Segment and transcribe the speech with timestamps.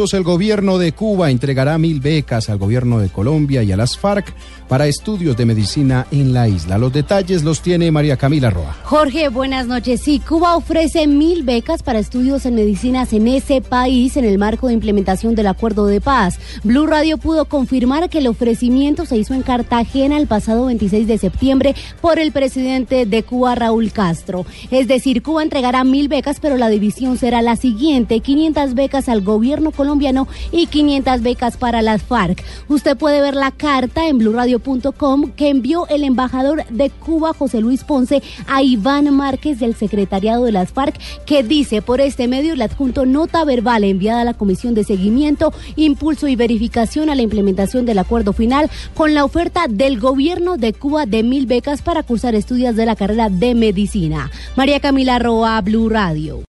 [0.00, 4.34] el gobierno de Cuba entregará mil becas al gobierno de Colombia y a las FARC
[4.66, 6.78] para estudios de medicina en la isla.
[6.78, 8.76] Los detalles los tiene María Camila Roa.
[8.84, 10.00] Jorge, buenas noches.
[10.00, 14.68] Sí, Cuba ofrece mil becas para estudios en medicinas en ese país en el marco
[14.68, 16.38] de implementación del acuerdo de paz.
[16.64, 21.18] Blue Radio pudo confirmar que el ofrecimiento se hizo en Cartagena el pasado 26 de
[21.18, 24.46] septiembre por el presidente de Cuba, Raúl Castro.
[24.70, 29.20] Es decir, Cuba entregará mil becas, pero la división será la siguiente: 500 becas al
[29.20, 29.89] gobierno colombiano
[30.52, 32.44] y 500 becas para las FARC.
[32.68, 34.60] Usted puede ver la carta en Blue Radio
[35.36, 40.52] que envió el embajador de Cuba, José Luis Ponce, a Iván Márquez del secretariado de
[40.52, 44.74] las FARC, que dice por este medio el adjunto nota verbal enviada a la Comisión
[44.74, 49.98] de Seguimiento, Impulso y Verificación a la implementación del acuerdo final con la oferta del
[49.98, 54.30] gobierno de Cuba de mil becas para cursar estudios de la carrera de medicina.
[54.56, 56.42] María Camila Roa, Blue Radio.